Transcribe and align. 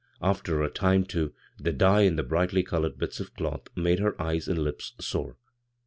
After 0.23 0.63
a 0.63 0.69
time, 0.71 1.03
too, 1.05 1.35
the 1.59 1.71
dye 1.71 2.01
in 2.05 2.15
the 2.15 2.23
brighdy 2.23 2.65
colored 2.65 2.97
bits 2.97 3.19
of 3.19 3.35
cloth 3.35 3.67
made 3.75 3.99
her 3.99 4.19
eyes 4.19 4.47
and 4.47 4.57
lips 4.57 4.93
sore. 4.99 5.37